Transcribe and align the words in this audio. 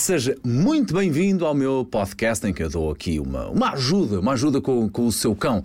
seja 0.00 0.34
muito 0.42 0.94
bem-vindo 0.94 1.44
ao 1.44 1.54
meu 1.54 1.86
podcast 1.88 2.46
em 2.46 2.54
que 2.54 2.62
eu 2.62 2.70
dou 2.70 2.90
aqui 2.90 3.20
uma, 3.20 3.48
uma 3.50 3.72
ajuda, 3.72 4.18
uma 4.18 4.32
ajuda 4.32 4.58
com, 4.58 4.88
com 4.88 5.06
o 5.06 5.12
seu 5.12 5.36
cão. 5.36 5.62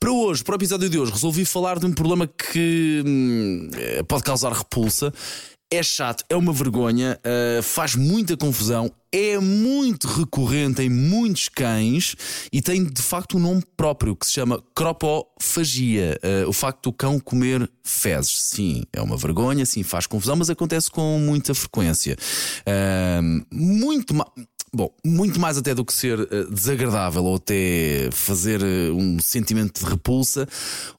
Para 0.00 0.10
hoje, 0.10 0.42
para 0.42 0.52
o 0.52 0.56
episódio 0.56 0.88
de 0.88 0.98
hoje, 0.98 1.12
resolvi 1.12 1.44
falar 1.44 1.78
de 1.78 1.84
um 1.84 1.92
problema 1.92 2.26
que 2.26 3.02
hum, 3.06 3.68
pode 4.08 4.24
causar 4.24 4.52
repulsa. 4.52 5.12
É 5.74 5.82
chato, 5.82 6.24
é 6.28 6.36
uma 6.36 6.52
vergonha, 6.52 7.18
uh, 7.26 7.60
faz 7.60 7.96
muita 7.96 8.36
confusão, 8.36 8.88
é 9.10 9.40
muito 9.40 10.06
recorrente 10.06 10.80
em 10.82 10.88
muitos 10.88 11.48
cães 11.48 12.14
e 12.52 12.62
tem 12.62 12.84
de 12.84 13.02
facto 13.02 13.36
um 13.36 13.40
nome 13.40 13.60
próprio 13.76 14.14
que 14.14 14.24
se 14.24 14.34
chama 14.34 14.62
cropofagia. 14.72 16.16
Uh, 16.22 16.48
o 16.48 16.52
facto 16.52 16.84
do 16.84 16.92
cão 16.92 17.18
comer 17.18 17.68
fezes. 17.82 18.40
Sim, 18.40 18.84
é 18.92 19.02
uma 19.02 19.16
vergonha, 19.16 19.66
sim, 19.66 19.82
faz 19.82 20.06
confusão, 20.06 20.36
mas 20.36 20.48
acontece 20.48 20.88
com 20.88 21.18
muita 21.18 21.52
frequência. 21.56 22.16
Uh, 22.60 23.44
muito 23.52 24.14
mal. 24.14 24.32
Bom, 24.74 24.90
muito 25.06 25.38
mais 25.38 25.56
até 25.56 25.72
do 25.72 25.84
que 25.84 25.92
ser 25.92 26.18
uh, 26.18 26.50
desagradável 26.50 27.22
ou 27.22 27.36
até 27.36 28.08
fazer 28.10 28.60
uh, 28.60 28.92
um 28.92 29.20
sentimento 29.20 29.84
de 29.84 29.88
repulsa, 29.88 30.48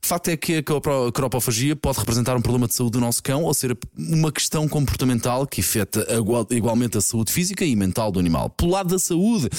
o 0.01 0.07
facto 0.07 0.29
é 0.29 0.37
que 0.37 0.55
a 0.55 1.11
cropofagia 1.11 1.75
pode 1.75 1.99
representar 1.99 2.37
um 2.37 2.41
problema 2.41 2.69
de 2.69 2.73
saúde 2.73 2.93
do 2.93 3.01
nosso 3.01 3.21
cão 3.21 3.43
ou 3.43 3.53
ser 3.53 3.77
uma 3.97 4.31
questão 4.31 4.65
comportamental 4.69 5.45
que 5.45 5.59
afeta 5.59 6.07
igualmente 6.51 6.97
a 6.97 7.01
saúde 7.01 7.33
física 7.33 7.65
e 7.65 7.75
mental 7.75 8.13
do 8.13 8.19
animal. 8.19 8.49
Pelo 8.49 8.71
lado 8.71 8.87
da 8.87 8.99
saúde, 8.99 9.49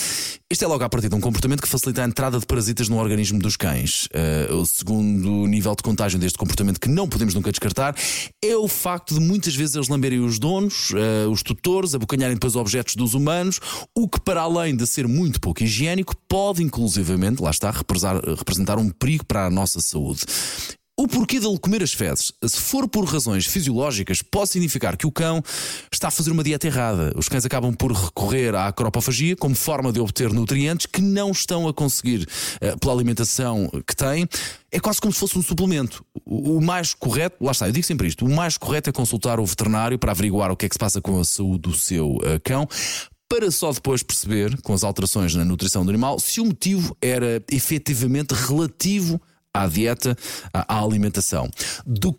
este 0.49 0.65
é 0.65 0.67
logo 0.67 0.83
a 0.83 0.89
partir 0.89 1.11
de 1.11 1.15
um 1.15 1.21
comportamento 1.21 1.61
que 1.61 1.69
facilita 1.69 2.03
a 2.03 2.07
entrada 2.07 2.39
de 2.39 2.47
parasitas 2.47 2.89
no 2.89 2.97
organismo 2.97 3.39
dos 3.39 3.55
cães. 3.55 4.07
Uh, 4.07 4.55
o 4.55 4.65
segundo 4.65 5.47
nível 5.47 5.75
de 5.77 5.83
contágio 5.83 6.19
deste 6.19 6.39
comportamento 6.39 6.81
que 6.81 6.89
não 6.89 7.07
podemos 7.07 7.35
nunca 7.35 7.51
descartar 7.51 7.95
é 8.43 8.57
o 8.57 8.67
facto 8.67 9.13
de 9.13 9.21
muitas 9.21 9.55
vezes 9.55 9.75
eles 9.75 9.89
lamberem 9.89 10.21
os 10.21 10.39
donos, 10.39 10.91
os 11.31 11.43
tutores, 11.43 11.95
abocanharem 11.95 12.35
depois 12.35 12.57
objetos 12.57 12.97
dos 12.97 13.13
humanos, 13.13 13.61
o 13.95 14.06
o 14.07 14.09
que, 14.09 14.21
para 14.21 14.41
além 14.41 14.77
de 14.77 14.87
ser 14.87 15.09
muito 15.09 15.41
pouco 15.41 15.65
higiênico, 15.65 16.15
pode 16.29 16.63
inclusivamente, 16.63 17.43
lá 17.43 17.51
está, 17.51 17.73
representar 17.73 18.79
um 18.79 18.89
perigo 18.89 19.25
para 19.25 19.47
a 19.47 19.51
nossa 19.51 19.81
saúde. 19.81 20.21
O 20.97 21.09
porquê 21.09 21.41
dele 21.41 21.59
comer 21.59 21.83
as 21.83 21.93
fezes, 21.93 22.33
se 22.43 22.59
for 22.59 22.89
por 22.89 23.05
razões 23.05 23.45
fisiológicas, 23.47 24.23
pode 24.23 24.51
significar 24.51 24.97
que 24.97 25.07
o 25.07 25.11
cão 25.11 25.43
está 25.93 26.07
a 26.07 26.11
fazer 26.11 26.31
uma 26.31 26.45
dieta 26.45 26.69
errada. 26.69 27.13
Os 27.17 27.29
cães 27.29 27.45
acabam 27.45 27.75
por 27.75 27.91
recorrer 27.91 28.55
à 28.55 28.73
cropofagia 28.73 29.35
como 29.37 29.57
forma 29.57 29.93
de 29.93 30.01
obter 30.01 30.33
nutrientes 30.33 30.87
que 30.87 31.03
não 31.03 31.33
estão 31.33 31.67
a 31.67 31.75
conseguir 31.75 32.29
uh, 32.63 32.79
pela 32.79 32.95
alimentação 32.95 33.69
que 33.87 33.95
têm. 33.95 34.27
É 34.71 34.79
quase 34.79 35.01
como 35.01 35.13
se 35.13 35.19
fosse 35.19 35.37
um 35.37 35.43
suplemento. 35.43 36.03
O, 36.25 36.61
mais 36.61 36.95
correto, 36.95 37.45
lá 37.45 37.51
está, 37.51 37.69
eu 37.69 37.73
digo 37.73 37.85
sempre 37.85 38.07
isto: 38.07 38.25
o 38.25 38.31
mais 38.31 38.57
correto 38.57 38.89
é 38.89 38.93
consultar 38.93 39.41
o 39.41 39.45
veterinário 39.45 39.99
para 39.99 40.13
averiguar 40.13 40.53
o 40.53 40.57
que 40.57 40.65
é 40.65 40.69
que 40.69 40.77
se 40.77 40.79
passa 40.79 41.01
com 41.03 41.21
a 41.21 41.25
saúde 41.25 41.63
do 41.63 41.75
seu 41.75 42.13
uh, 42.13 42.41
cão 42.45 42.69
para 43.29 43.51
só 43.51 43.73
depois 43.73 44.03
perceber, 44.03 44.61
com 44.63 44.73
as 44.73 44.85
alterações 44.85 45.35
na 45.35 45.45
nutrição 45.45 45.85
do 45.85 45.91
animal, 45.91 46.19
se 46.19 46.41
o 46.41 46.45
motivo 46.45 46.97
era 47.01 47.43
efetivamente 47.51 48.33
relativo 48.33 49.21
à 49.57 49.67
dieta, 49.67 50.17
à, 50.53 50.81
alimentação. 50.83 51.49
Do, 51.87 52.15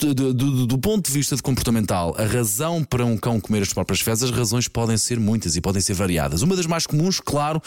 do, 0.00 0.34
do, 0.34 0.66
do, 0.66 0.78
ponto 0.78 1.06
de 1.06 1.12
vista 1.12 1.36
de 1.36 1.42
comportamental, 1.42 2.14
a 2.18 2.24
razão 2.24 2.82
para 2.82 3.04
um 3.04 3.16
cão 3.16 3.40
comer 3.40 3.62
as 3.62 3.72
próprias 3.72 4.00
fezes, 4.00 4.24
as 4.24 4.30
razões 4.30 4.66
podem 4.66 4.96
ser 4.96 5.20
muitas 5.20 5.54
e 5.56 5.60
podem 5.60 5.80
ser 5.80 5.94
variadas. 5.94 6.42
Uma 6.42 6.56
das 6.56 6.66
mais 6.66 6.86
comuns, 6.86 7.20
claro, 7.20 7.62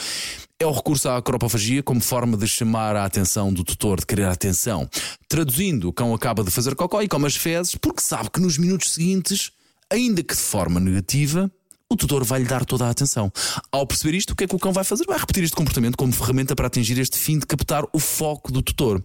é 0.60 0.66
o 0.66 0.72
recurso 0.72 1.10
à 1.10 1.22
cropofagia 1.22 1.82
como 1.82 2.02
forma 2.02 2.36
de 2.36 2.48
chamar 2.48 2.96
a 2.96 3.06
atenção 3.06 3.54
do 3.54 3.64
tutor, 3.64 4.00
de 4.00 4.06
querer 4.06 4.26
atenção. 4.26 4.90
Traduzindo, 5.28 5.88
o 5.88 5.94
cão 5.94 6.14
acaba 6.14 6.44
de 6.44 6.52
fazer 6.52 6.76
cocó 6.76 7.02
e 7.02 7.08
come 7.08 7.26
as 7.26 7.36
fezes 7.36 7.76
porque 7.76 8.02
sabe 8.02 8.30
que 8.30 8.42
nos 8.42 8.58
minutos 8.58 8.94
seguintes, 8.94 9.52
ainda 9.90 10.22
que 10.22 10.36
de 10.36 10.42
forma 10.42 10.80
negativa, 10.80 11.50
o 11.94 11.98
tutor 11.98 12.24
vai 12.24 12.40
lhe 12.40 12.48
dar 12.48 12.66
toda 12.66 12.86
a 12.86 12.90
atenção. 12.90 13.32
Ao 13.72 13.86
perceber 13.86 14.18
isto, 14.18 14.32
o 14.32 14.36
que 14.36 14.44
é 14.44 14.48
que 14.48 14.56
o 14.56 14.60
cão 14.60 14.74
vai 14.74 14.84
fazer? 14.84 15.06
Vai 15.06 15.18
repetir 15.18 15.44
este 15.44 15.56
comportamento 15.56 15.96
como 15.96 16.12
ferramenta 16.12 16.56
para 16.56 16.68
atingir 16.68 17.00
este 17.00 17.18
fim 17.18 17.40
de 17.40 17.46
captar 17.46 17.84
o 17.94 18.00
foco 18.00 18.52
do 18.52 18.62
tutor. 18.62 19.04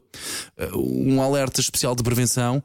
Uh, 0.58 1.12
um 1.12 1.22
alerta 1.22 1.60
especial 1.60 1.94
de 1.94 2.02
prevenção 2.02 2.62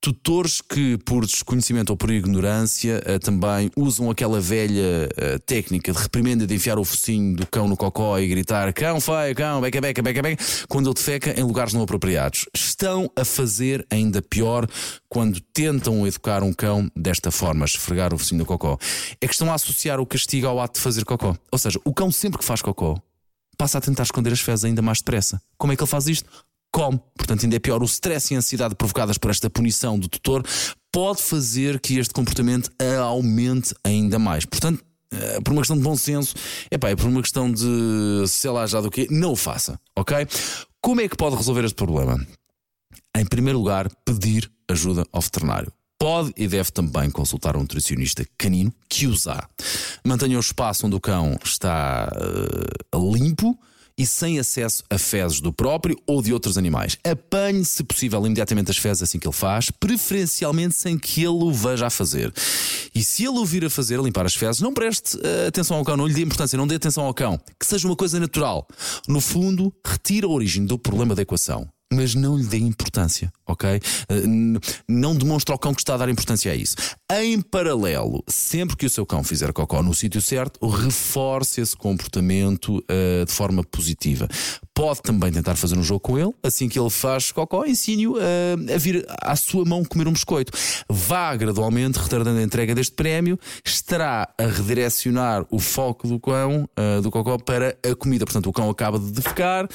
tutores 0.00 0.60
que, 0.60 0.96
por 0.98 1.26
desconhecimento 1.26 1.90
ou 1.90 1.96
por 1.96 2.10
ignorância, 2.10 3.02
eh, 3.04 3.18
também 3.18 3.70
usam 3.76 4.10
aquela 4.10 4.40
velha 4.40 5.08
eh, 5.16 5.38
técnica 5.38 5.92
de 5.92 5.98
reprimenda 5.98 6.46
de 6.46 6.54
enfiar 6.54 6.78
o 6.78 6.84
focinho 6.84 7.36
do 7.36 7.46
cão 7.46 7.66
no 7.66 7.76
cocó 7.76 8.18
e 8.18 8.28
gritar 8.28 8.72
cão 8.72 9.00
feio, 9.00 9.34
cão, 9.34 9.60
beca, 9.60 9.80
beca, 9.80 10.02
beca, 10.02 10.22
beca, 10.22 10.44
quando 10.68 10.86
ele 10.86 10.94
defeca 10.94 11.38
em 11.38 11.42
lugares 11.42 11.72
não 11.72 11.82
apropriados. 11.82 12.46
Estão 12.54 13.10
a 13.16 13.24
fazer 13.24 13.86
ainda 13.90 14.22
pior 14.22 14.68
quando 15.08 15.40
tentam 15.40 16.06
educar 16.06 16.42
um 16.42 16.52
cão 16.52 16.90
desta 16.94 17.30
forma, 17.30 17.64
esfregar 17.64 18.14
o 18.14 18.18
focinho 18.18 18.40
do 18.40 18.46
cocó. 18.46 18.78
É 19.20 19.26
que 19.26 19.34
estão 19.34 19.50
a 19.50 19.54
associar 19.54 19.98
o 20.00 20.06
castigo 20.06 20.46
ao 20.46 20.60
ato 20.60 20.74
de 20.74 20.80
fazer 20.80 21.04
cocó. 21.04 21.36
Ou 21.50 21.58
seja, 21.58 21.80
o 21.84 21.92
cão 21.92 22.10
sempre 22.10 22.38
que 22.38 22.44
faz 22.44 22.62
cocó 22.62 22.96
passa 23.56 23.78
a 23.78 23.80
tentar 23.80 24.02
esconder 24.02 24.32
as 24.32 24.40
fezes 24.40 24.64
ainda 24.64 24.82
mais 24.82 24.98
depressa. 24.98 25.40
Como 25.56 25.72
é 25.72 25.76
que 25.76 25.82
ele 25.82 25.90
faz 25.90 26.06
isto? 26.06 26.28
Come. 26.76 27.00
Portanto, 27.16 27.44
ainda 27.44 27.56
é 27.56 27.58
pior. 27.58 27.82
O 27.82 27.86
stress 27.86 28.34
e 28.34 28.36
a 28.36 28.38
ansiedade 28.38 28.74
provocadas 28.74 29.16
por 29.16 29.30
esta 29.30 29.48
punição 29.48 29.98
do 29.98 30.08
tutor 30.08 30.44
pode 30.92 31.22
fazer 31.22 31.80
que 31.80 31.98
este 31.98 32.12
comportamento 32.12 32.70
aumente 33.00 33.74
ainda 33.82 34.18
mais. 34.18 34.44
Portanto, 34.44 34.84
eh, 35.10 35.40
por 35.40 35.52
uma 35.52 35.62
questão 35.62 35.78
de 35.78 35.82
bom 35.82 35.96
senso, 35.96 36.34
epá, 36.70 36.90
é 36.90 36.96
por 36.96 37.06
uma 37.06 37.22
questão 37.22 37.50
de 37.50 38.24
sei 38.28 38.50
lá 38.50 38.66
já 38.66 38.82
do 38.82 38.90
que, 38.90 39.08
não 39.10 39.32
o 39.32 39.36
faça, 39.36 39.80
ok? 39.96 40.28
Como 40.82 41.00
é 41.00 41.08
que 41.08 41.16
pode 41.16 41.34
resolver 41.34 41.64
este 41.64 41.76
problema? 41.76 42.24
Em 43.16 43.24
primeiro 43.24 43.58
lugar, 43.58 43.88
pedir 44.04 44.50
ajuda 44.68 45.06
ao 45.10 45.22
veterinário. 45.22 45.72
Pode 45.98 46.34
e 46.36 46.46
deve 46.46 46.70
também 46.70 47.10
consultar 47.10 47.56
um 47.56 47.60
nutricionista 47.60 48.22
canino 48.36 48.70
que 48.86 49.06
usar. 49.06 49.48
Mantenha 50.04 50.36
o 50.36 50.40
espaço 50.40 50.86
onde 50.86 50.94
o 50.94 51.00
cão 51.00 51.38
está 51.42 52.12
uh, 52.94 53.14
limpo 53.14 53.58
e 53.98 54.04
sem 54.04 54.38
acesso 54.38 54.82
a 54.90 54.98
fezes 54.98 55.40
do 55.40 55.52
próprio 55.52 55.96
ou 56.06 56.20
de 56.20 56.32
outros 56.32 56.58
animais. 56.58 56.98
Apanhe, 57.04 57.64
se 57.64 57.82
possível, 57.82 58.24
imediatamente 58.26 58.70
as 58.70 58.76
fezes 58.76 59.02
assim 59.02 59.18
que 59.18 59.26
ele 59.26 59.34
faz, 59.34 59.70
preferencialmente 59.70 60.74
sem 60.74 60.98
que 60.98 61.22
ele 61.22 61.44
o 61.44 61.52
veja 61.52 61.86
a 61.86 61.90
fazer. 61.90 62.32
E 62.94 63.02
se 63.02 63.24
ele 63.24 63.38
o 63.38 63.44
vir 63.44 63.64
a 63.64 63.70
fazer, 63.70 63.98
a 63.98 64.02
limpar 64.02 64.26
as 64.26 64.34
fezes, 64.34 64.60
não 64.60 64.72
preste 64.72 65.16
uh, 65.16 65.48
atenção 65.48 65.76
ao 65.76 65.84
cão, 65.84 65.96
não 65.96 66.06
lhe 66.06 66.14
dê 66.14 66.22
importância, 66.22 66.56
não 66.56 66.66
dê 66.66 66.74
atenção 66.74 67.04
ao 67.04 67.14
cão. 67.14 67.40
Que 67.58 67.66
seja 67.66 67.86
uma 67.86 67.96
coisa 67.96 68.20
natural. 68.20 68.66
No 69.08 69.20
fundo, 69.20 69.72
retira 69.84 70.26
a 70.26 70.30
origem 70.30 70.64
do 70.64 70.78
problema 70.78 71.14
da 71.14 71.22
equação 71.22 71.68
mas 71.92 72.14
não 72.14 72.36
lhe 72.36 72.44
dê 72.44 72.58
importância, 72.58 73.32
ok? 73.46 73.68
Eh, 73.70 73.80
não 74.88 75.14
demonstra 75.14 75.54
ao 75.54 75.58
cão 75.58 75.72
que 75.72 75.80
está 75.80 75.94
a 75.94 75.98
dar 75.98 76.08
importância 76.08 76.50
a 76.50 76.54
isso. 76.54 76.76
Em 77.10 77.40
paralelo, 77.40 78.24
sempre 78.26 78.76
que 78.76 78.86
o 78.86 78.90
seu 78.90 79.06
cão 79.06 79.22
fizer 79.22 79.52
cocó 79.52 79.82
no 79.82 79.94
sítio 79.94 80.20
certo, 80.20 80.66
reforce 80.68 81.60
esse 81.60 81.76
comportamento 81.76 82.78
uh, 82.78 83.24
de 83.24 83.32
forma 83.32 83.62
positiva. 83.62 84.28
Pode 84.76 85.00
também 85.00 85.32
tentar 85.32 85.56
fazer 85.56 85.78
um 85.78 85.82
jogo 85.82 86.00
com 86.00 86.18
ele, 86.18 86.34
assim 86.42 86.68
que 86.68 86.78
ele 86.78 86.90
faz 86.90 87.32
cocó, 87.32 87.64
ensine-o 87.64 88.18
uh, 88.18 88.74
a 88.74 88.76
vir 88.76 89.06
à 89.22 89.34
sua 89.34 89.64
mão 89.64 89.82
comer 89.82 90.06
um 90.06 90.12
biscoito. 90.12 90.52
Vá 90.86 91.34
gradualmente 91.34 91.98
retardando 91.98 92.38
a 92.40 92.42
entrega 92.42 92.74
deste 92.74 92.92
prémio, 92.92 93.40
estará 93.64 94.28
a 94.36 94.46
redirecionar 94.46 95.46
o 95.50 95.58
foco 95.58 96.06
do 96.06 96.20
cão, 96.20 96.68
uh, 96.78 97.00
do 97.00 97.10
cocó, 97.10 97.38
para 97.38 97.74
a 97.90 97.94
comida. 97.94 98.26
Portanto, 98.26 98.50
o 98.50 98.52
cão 98.52 98.68
acaba 98.68 98.98
de 98.98 99.10
defecar, 99.12 99.66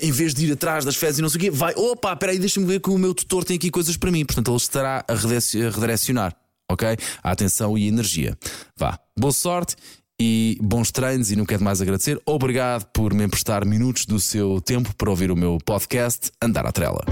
em 0.00 0.12
vez 0.12 0.32
de 0.32 0.46
ir 0.46 0.52
atrás 0.52 0.84
das 0.84 0.94
fezes 0.94 1.18
e 1.18 1.22
não 1.22 1.28
sei 1.28 1.38
o 1.38 1.40
quê, 1.40 1.50
vai, 1.50 1.74
opa, 1.74 2.12
espera 2.12 2.30
aí, 2.30 2.38
deixa-me 2.38 2.64
ver 2.64 2.78
que 2.78 2.90
o 2.90 2.96
meu 2.96 3.12
tutor 3.12 3.42
tem 3.42 3.56
aqui 3.56 3.72
coisas 3.72 3.96
para 3.96 4.12
mim. 4.12 4.24
Portanto, 4.24 4.52
ele 4.52 4.56
estará 4.56 5.04
a 5.08 5.14
redirecionar, 5.14 6.32
ok? 6.70 6.96
A 7.24 7.32
atenção 7.32 7.76
e 7.76 7.86
a 7.86 7.88
energia. 7.88 8.38
Vá, 8.76 9.00
boa 9.18 9.32
sorte 9.32 9.74
e 10.20 10.58
bons 10.60 10.90
treinos 10.90 11.30
e 11.30 11.36
não 11.36 11.44
quero 11.44 11.64
mais 11.64 11.80
agradecer. 11.80 12.20
Obrigado 12.26 12.86
por 12.92 13.12
me 13.12 13.24
emprestar 13.24 13.64
minutos 13.64 14.06
do 14.06 14.18
seu 14.20 14.60
tempo 14.60 14.94
para 14.96 15.10
ouvir 15.10 15.30
o 15.30 15.36
meu 15.36 15.58
podcast 15.64 16.30
Andar 16.42 16.66
à 16.66 16.72
Trela. 16.72 17.04